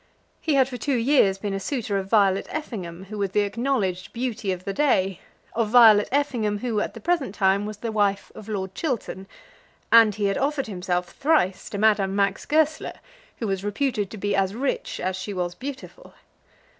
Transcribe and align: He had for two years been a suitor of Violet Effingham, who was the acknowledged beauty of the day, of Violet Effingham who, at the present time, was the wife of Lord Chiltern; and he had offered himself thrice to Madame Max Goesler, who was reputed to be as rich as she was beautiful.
He 0.39 0.55
had 0.55 0.67
for 0.67 0.77
two 0.77 0.95
years 0.95 1.37
been 1.37 1.53
a 1.53 1.59
suitor 1.59 1.95
of 1.99 2.09
Violet 2.09 2.47
Effingham, 2.49 3.03
who 3.03 3.19
was 3.19 3.29
the 3.33 3.41
acknowledged 3.41 4.13
beauty 4.13 4.51
of 4.51 4.63
the 4.65 4.73
day, 4.73 5.19
of 5.53 5.69
Violet 5.69 6.09
Effingham 6.11 6.57
who, 6.57 6.79
at 6.79 6.95
the 6.95 6.99
present 6.99 7.35
time, 7.35 7.67
was 7.67 7.77
the 7.77 7.91
wife 7.91 8.31
of 8.33 8.49
Lord 8.49 8.73
Chiltern; 8.73 9.27
and 9.91 10.15
he 10.15 10.25
had 10.25 10.39
offered 10.39 10.65
himself 10.65 11.11
thrice 11.11 11.69
to 11.69 11.77
Madame 11.77 12.15
Max 12.15 12.47
Goesler, 12.47 12.93
who 13.37 13.45
was 13.45 13.63
reputed 13.63 14.09
to 14.09 14.17
be 14.17 14.35
as 14.35 14.55
rich 14.55 14.99
as 14.99 15.15
she 15.15 15.35
was 15.35 15.53
beautiful. 15.53 16.15